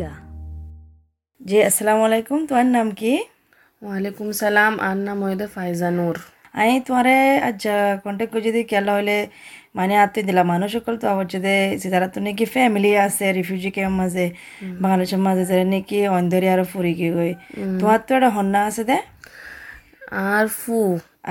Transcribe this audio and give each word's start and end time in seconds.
রোহিঙ্গা 0.00 0.12
জি 1.40 1.56
আসসালামু 1.68 2.02
আলাইকুম। 2.08 2.38
তোমার 2.48 2.68
নাম 2.76 2.88
কি? 3.00 3.12
ওয়ালাইকুম 3.82 4.28
সালাম 4.42 4.72
আর 4.88 4.96
নাম 5.06 5.18
হইদে 5.26 5.46
ফাইজা 5.54 5.88
নূর। 5.98 6.16
আমি 6.60 6.74
তোমারে 6.86 7.16
আজ 7.48 7.62
কন্টেক্ট 8.04 8.30
করে 8.32 8.42
যদি 8.48 8.60
কেলা 8.72 8.92
হলে 8.98 9.18
মানে 9.78 9.94
আত্মীয় 10.04 10.24
দিলা 10.28 10.42
মানুষ 10.52 10.70
সকল 10.76 10.94
তো 11.02 11.06
হচ্ছে 11.18 11.38
যে 11.82 11.88
তারা 11.92 12.08
তো 12.14 12.18
নাকি 12.26 12.44
ফ্যামিলি 12.54 12.90
আছে 13.06 13.26
রিফিউজি 13.38 13.70
ক্যাম্প 13.76 13.96
মাঝে 14.00 14.26
বাংলাদেশের 14.82 15.20
মাঝে 15.26 15.44
যারা 15.50 15.64
নাকি 15.74 15.98
অন্ধরি 16.18 16.46
আর 16.54 16.60
ফুরি 16.72 16.92
কি 17.00 17.08
গই। 17.16 17.32
তোমার 17.80 18.00
তো 18.06 18.10
একটা 18.16 18.30
হন্না 18.36 18.60
আছে 18.68 18.82
দে। 18.90 18.98
আর 20.30 20.46
ফু। 20.60 20.78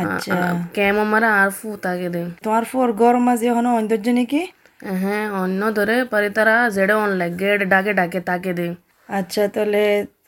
আচ্ছা। 0.00 0.38
কেম 0.76 0.94
আমার 1.04 1.22
আর 1.40 1.50
ফু 1.58 1.68
তাকে 1.84 2.08
দে। 2.14 2.22
তোমার 2.44 2.64
ফুর 2.70 2.88
গরম 3.02 3.22
মাঝে 3.28 3.48
হনো 3.56 3.70
অন্ধর্য 3.78 4.06
নাকি? 4.18 4.42
হ্যাঁ 4.80 5.24
অন্য 5.42 5.60
ধরে 5.78 5.96
পরে 6.12 6.28
তারা 6.36 6.54
জেডে 6.76 6.94
অন 7.04 7.10
লাগে 7.20 7.50
ডাকে 7.72 7.92
ডাকে 8.00 8.20
তাকে 8.28 8.52
দে। 8.58 8.66
আচ্ছা 9.08 9.42
তাহলে 9.54 9.82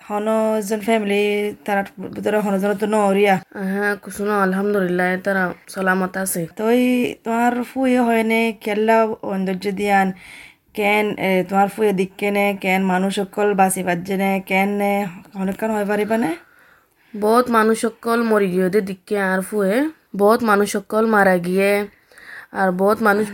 হনো 0.08 0.36
জন 0.68 0.80
ফ্যামিলি 0.88 1.22
তারা 1.66 1.82
ভিতরে 2.14 2.38
হনো 2.46 2.56
জন 2.62 2.70
তো 2.82 2.86
নরিয়া 2.94 3.34
হ্যাঁ 3.72 3.92
কুসুনো 4.02 4.34
আলহামদুলিল্লাহ 4.44 5.08
তারা 5.26 5.44
সালামত 5.74 6.14
আছে। 6.24 6.42
তো 6.58 6.64
তোমার 7.24 7.52
ফুয়ে 7.70 8.00
হয় 8.08 8.22
নে 8.30 8.40
কেল্লা 8.64 8.96
সৌন্দর্য 9.22 9.64
দিয়ান 9.80 10.08
কেন 10.78 11.04
তোমার 11.48 11.68
ফুয়ে 11.74 11.92
দিকেনে 12.00 12.46
কেন 12.64 12.80
মানুষ 12.92 13.12
সকল 13.20 13.46
বাঁচি 13.60 13.80
পাচ্ছে 13.88 14.14
নে 14.22 14.30
কেন 14.50 14.68
নে 14.80 14.92
অনেকক্ষণ 15.42 15.70
হয়ে 15.76 15.86
পারিবা 15.92 16.16
নে? 16.24 16.30
বহুত 17.14 17.46
মানুষ 17.56 17.76
সকল 17.86 18.18
মরি 18.30 18.48
গিয়ে 18.54 18.68
দিকে 18.90 19.16
আর 19.30 19.40
ফুয়ে 19.48 19.74
বহুত 20.20 20.40
মানুষ 20.50 20.68
সকল 20.76 21.02
মারা 21.14 21.36
গিয়ে 21.46 21.70
আর 22.60 22.68
বহুত 22.80 22.98
মানুষ 23.08 23.26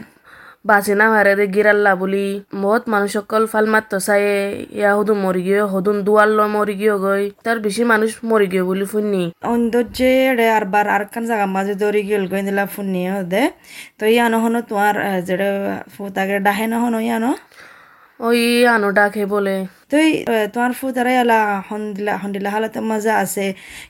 বাঁচে 0.68 0.92
না 1.00 1.06
হারে 1.14 1.32
দে 1.38 1.44
গিরাল্লা 1.54 1.92
বলি। 2.02 2.26
মহৎ 2.62 2.84
মানুষ 2.92 3.10
সকল 3.16 3.42
ফাল 3.52 3.66
মাত্র 3.74 3.94
চায়ে 4.06 4.34
ইয়া 4.80 4.90
হদুন 4.98 5.18
মরি 5.24 5.42
গিয়ে 5.48 5.62
হদুন 5.72 5.96
ল 6.36 6.40
মরি 6.56 6.74
গিয়ে 6.80 6.96
গই 7.04 7.24
তার 7.44 7.58
বেশি 7.64 7.82
মানুষ 7.92 8.10
মরি 8.30 8.46
গিয়ে 8.52 8.64
বলি 8.70 8.86
ফুননি। 8.92 9.24
শুননি 9.44 10.08
রে 10.38 10.46
আর 10.56 10.64
বার 10.72 10.86
আর 10.96 11.04
কান 11.12 11.22
জায়গা 11.30 11.46
মাঝে 11.56 11.74
দৌড়ি 11.80 12.02
গেল 12.08 12.22
গই 12.32 12.42
দিলা 12.48 12.64
ফুননি 12.74 12.92
নিয়ে 12.94 13.22
দে 13.32 13.42
তো 13.98 14.04
ইয়ানো 14.14 14.38
হনো 14.44 14.60
তোমার 14.68 14.94
যেটা 15.28 15.48
ফুতাগে 15.94 16.36
ডাহে 16.46 16.66
নহন 16.72 16.94
ইয়া 16.94 17.02
ইয়ানো? 17.08 17.32
ওই 18.20 18.40
আনো 18.74 18.88
ডাকে 18.98 19.22
বলে। 19.34 19.56
তুই 19.90 20.08
তোমার 20.54 20.72
ফু 20.78 20.86
তারাই 20.96 21.16
আলা 21.22 21.38
হন্দিলা 21.70 22.12
হন্দিলা 22.22 22.48
হালাতে 22.54 22.80
মজা 22.90 23.12
আছে। 23.24 23.46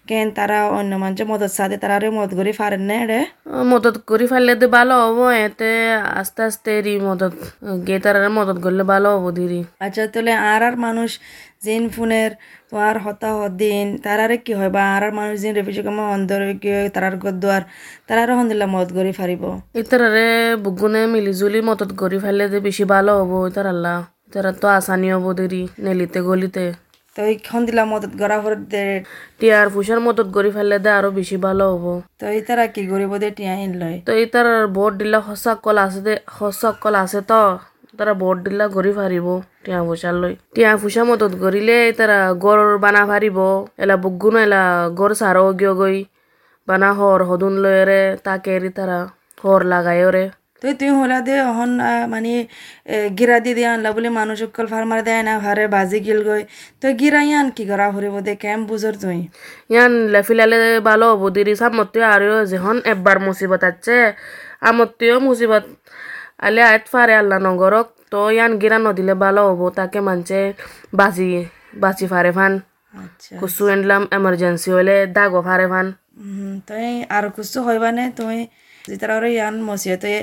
কেন 0.08 0.27
তারা 0.39 0.58
অন্য 0.78 0.92
মানুষ 1.03 1.20
মদত 1.33 1.53
সাথে 1.58 1.77
তারা 1.83 1.97
মদত 2.19 2.33
করে 2.39 2.52
পারেন 2.62 2.83
না 2.91 2.97
রে? 3.11 3.20
মদত 3.70 3.97
করি 4.11 4.27
ফেললে 4.33 4.52
তো 4.62 4.67
ভালো 4.77 4.95
হব 5.05 5.19
এতে 5.47 5.70
আস্তে 6.20 6.41
আস্তে 6.48 6.72
রি 6.86 6.95
মদত 7.08 7.34
গে 7.86 7.97
তারা 8.05 8.19
মদত 8.39 8.58
করলে 8.64 8.83
ভালো 8.92 9.08
হব 9.14 9.27
দিরি 9.39 9.61
আচ্ছা 9.84 10.02
তাহলে 10.14 10.33
আর 10.52 10.62
আর 10.69 10.75
মানুষ 10.86 11.11
জিন 11.64 11.84
ফোনের 11.94 12.30
তোমার 12.68 12.94
হতাহত 13.04 13.52
দিন 13.62 13.86
তারারে 14.04 14.36
কি 14.44 14.52
হয় 14.58 14.70
বা 14.76 14.82
আর 14.94 15.04
মানুষ 15.18 15.36
জিন 15.42 15.52
রেফিউজি 15.58 15.82
কামা 15.86 16.04
অন্দর 16.16 16.40
কি 16.62 16.68
হয় 16.74 16.88
তারার 16.94 17.14
গদ্দার 17.24 17.62
তারারও 18.08 18.34
হন্দিলা 18.38 18.66
মদত 18.74 18.90
করে 18.96 19.12
পারিব 19.20 19.42
ইতারে 19.80 20.28
বুগুনে 20.64 21.02
মিলিজুলি 21.14 21.60
মদত 21.68 21.90
করি 22.00 22.18
ফেললে 22.24 22.44
তো 22.52 22.58
বেশি 22.68 22.84
ভালো 22.92 23.12
হব 23.20 23.32
ইতার 23.50 23.66
আল্লাহ 23.74 23.96
ইতারা 24.28 24.50
তো 24.62 24.66
আসানি 24.78 25.08
হব 25.14 25.26
দেরি 25.38 25.62
নেলিতে 25.84 26.18
গলিতে। 26.28 26.64
তো 27.16 27.20
এই 27.30 27.36
হন্দিলা 27.52 27.82
মদত 27.92 28.12
করা 28.20 28.36
হর 28.42 28.54
দে। 28.72 28.84
টিয়ার 29.38 29.66
ফুসার 29.74 29.98
মদত 30.06 30.28
করি 30.36 30.50
ফেললে 30.56 30.76
দে 30.84 30.90
আরও 30.98 31.10
বেশি 31.18 31.36
ভালো 31.46 31.64
হব। 31.72 31.84
তো 32.20 32.24
এই 32.36 32.40
তারা 32.48 32.64
কি 32.74 32.82
গরিব 32.92 33.12
দে 33.22 33.28
টিয়া 33.36 33.54
লয় 33.80 33.96
তো 34.06 34.12
ইতার 34.24 34.48
ভোট 34.76 34.92
দিলে 35.00 35.18
সঁচা 35.26 35.52
কল 35.64 35.76
আছে 35.86 36.00
দে 36.06 36.14
সঁচা 36.38 36.70
কল 36.82 36.94
আছে 37.04 37.20
তো। 37.30 37.42
তারা 37.94 38.12
ভোট 38.20 38.36
দিলা 38.44 38.66
গড়ি 38.68 38.92
ফারিব 38.92 39.26
টিয়া 39.64 39.80
ফুসার 39.86 40.14
লই 40.22 40.34
টিয়া 40.54 40.70
ফুসা 40.76 41.02
মদত 41.04 41.32
করিলে 41.42 41.78
তারা 41.98 42.18
গড় 42.44 42.64
বানা 42.78 43.02
ফারিব 43.10 43.38
এলা 43.78 43.96
বুগুন 43.96 44.34
এলা 44.44 44.62
গড় 44.98 45.14
সারও 45.20 45.48
গিয়ে 45.55 45.72
গই 45.80 45.96
বানা 46.68 46.88
হর 46.98 47.20
হদুন 47.28 47.54
লয়রে 47.64 48.02
তাকে 48.27 48.50
এরি 48.56 48.70
তারা 48.70 48.98
হর 49.44 49.60
লাগায় 49.72 50.04
রে 50.10 50.24
তো 50.62 50.70
তুই 50.72 50.90
হলা 50.98 51.18
দে 51.20 51.34
অহন 51.50 51.70
মানে 52.08 52.33
এ, 52.86 52.96
গিরা 53.18 53.36
দিয়ে 53.38 53.56
দিয়ে 53.58 53.68
আনলা 53.74 53.90
বলে 53.92 54.08
মানুষ 54.18 54.36
সকল 54.44 54.66
ফার্মার 54.66 55.00
দেয় 55.08 55.22
না 55.22 55.34
ভারে 55.44 55.64
বাজি 55.74 55.98
গিল 56.06 56.20
গই 56.28 56.42
তো 56.83 56.96
গিরা 57.00 57.20
ইয়ান 57.22 57.46
কি 57.56 57.64
করা 57.70 57.86
হরিব 57.94 58.14
দে 58.20 58.33
কেম 58.36 58.60
বুঝর 58.68 58.94
তুই? 59.02 59.18
ইয়ান 59.70 59.92
লেফিলালে 60.14 60.56
ভালো 60.88 61.04
হবো 61.12 61.27
দিদি 61.36 61.54
সামত্য 61.62 61.94
আরও 62.14 62.36
যখন 62.52 62.77
একবার 62.92 63.16
মুসিবত 63.27 63.62
আছে 63.70 63.96
আমত্তিও 64.62 65.16
মুসিবত 65.28 65.64
আলে 66.40 66.61
আয়ত 66.70 66.84
ফারে 66.92 67.14
আল্লাহ 67.20 67.39
নগরক 67.46 67.89
তো 68.12 68.20
ইয়ান 68.36 68.52
গিরা 68.62 68.78
নদিলে 68.86 69.14
ভালো 69.24 69.42
হব 69.48 69.62
তাকে 69.78 69.98
মানছে 70.08 70.39
বাঁচি 70.98 71.28
বাঁচি 71.83 72.06
ফারে 72.12 72.33
ফান। 72.36 72.52
আচ্ছা। 72.95 73.34
কুসু 73.40 73.64
এনলাম 73.74 74.02
এমার্জেন্সি 74.17 74.70
হলে 74.77 74.96
দাগো 75.17 75.40
ফারে 75.46 75.67
ফান। 75.72 75.86
তুই 76.68 76.89
আর 77.17 77.24
কিছু 77.36 77.58
হইবা 77.67 77.90
নে 77.96 78.05
তুই 78.18 78.39
যে 78.89 78.96
তারা 79.00 79.14
ওরে 79.18 79.30
ইয়ান 79.36 79.55
মসিয়ে 79.68 79.96
তুই 80.02 80.14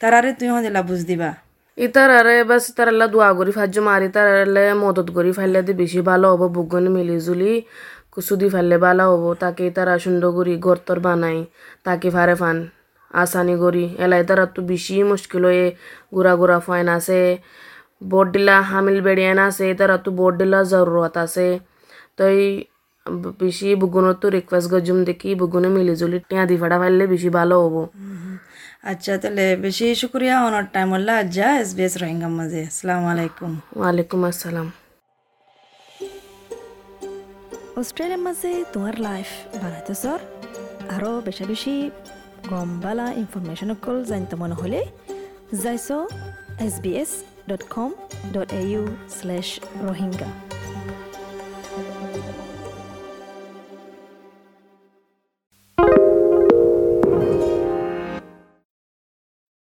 তারারে 0.00 0.30
তুই 0.38 0.48
হন্দিলা 0.54 0.80
বুঝ 0.88 1.00
দিবা। 1.10 1.30
ইতার 1.78 2.10
আরে 2.20 2.36
বাস 2.50 2.64
তারাল্লা 2.76 3.06
দোয়া 3.14 3.28
করি 3.38 3.52
ফাজ্য 3.58 3.76
মারি 3.88 4.08
তারালে 4.16 4.64
মদত 4.82 5.08
করি 5.16 5.30
ফাইলে 5.38 5.60
দি 5.66 5.72
বেশি 5.82 6.00
ভালো 6.10 6.26
হব 6.32 6.42
বুগন 6.56 6.84
মিলি 6.94 7.16
জুলি 7.26 7.52
কুসু 8.12 8.34
দি 8.40 8.48
ফাইলে 8.54 8.76
ভালো 8.86 9.04
হব 9.12 9.24
তাকে 9.42 9.64
তারা 9.76 9.94
সুন্দর 10.04 10.30
করি 10.36 10.54
গর্তর 10.66 10.98
বানাই 11.06 11.38
তাকে 11.86 12.08
ফারে 12.16 12.34
ফান। 12.40 12.56
আসানি 13.22 13.54
করি। 13.62 13.84
এলাই 14.04 14.22
তারা 14.28 14.44
তো 14.54 14.60
বেশি 14.72 14.96
মুশকিল 15.10 15.42
হয়ে 15.50 15.66
গুড়া 16.14 16.32
গুড়া 16.40 16.58
ফাইন 16.66 16.86
আছে। 16.96 17.20
বোট 18.10 18.26
দিলা 18.34 18.56
হামিল 18.70 18.98
বেড়িয়ান 19.06 19.38
আছে 19.48 19.66
তারা 19.80 19.96
তো 20.04 20.10
বোট 20.18 20.32
দিলা 20.40 20.60
জরুরত 20.72 21.14
আছে। 21.24 21.48
তো 22.16 22.22
এই 22.34 22.44
বেশি 23.42 23.68
বুগুনের 23.82 24.16
তো 24.22 24.26
রিকোয়েস্ট 24.36 24.68
গজুম 24.72 24.98
দেখি 25.08 25.30
বুগুনে 25.40 25.68
মিলি 25.76 25.94
জুলি 26.00 26.18
টিয়া 26.28 26.44
দি 26.50 26.56
ফাটা 26.60 26.76
ফাইলে 26.80 27.04
বেশি 27.14 27.28
ভালো 27.38 27.54
হব। 27.64 27.76
আচ্ছা 28.90 29.12
তাহলে 29.22 29.44
বেশি 29.64 29.86
শুক্রিয়া 30.00 30.36
অনার 30.46 30.66
টাইম 30.74 30.88
হল্লা 30.94 31.14
আজ্জা 31.22 31.48
এস 31.62 31.70
বি 31.76 31.82
এস 31.88 31.94
রোহিঙ্গা 32.02 32.28
মাঝে। 32.38 32.60
আসসালামু 32.70 33.06
আলাইকুম। 33.14 33.52
ওয়ালাইকুম 33.78 34.20
আসসালাম। 34.30 34.68
অস্ট্রেলিয়ার 37.80 38.22
মাঝে 38.26 38.50
তোমার 38.72 38.94
লাইফ 39.08 39.28
বানাইতে 39.62 39.94
সর 40.02 40.20
আরও 40.94 41.10
বেশি 41.26 41.44
বেশি 41.50 41.74
গম 42.48 42.70
পালা 42.82 43.06
ইনফৰমেশ্যন 43.22 43.70
অকল 43.74 43.96
জানিত 44.04 44.32
মন 44.34 44.52
হ'লে 44.52 44.80
যাইছ 45.62 45.88
S 46.64 46.74
B 46.82 46.92
S 47.02 47.10
dot 47.50 47.62
com 47.74 47.90
dot 48.34 48.48
A 48.52 48.62
U 48.70 48.82
slash 49.16 49.48
Rohingya 49.84 50.30